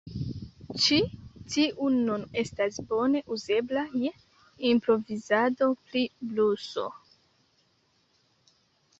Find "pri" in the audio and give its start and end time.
5.91-6.03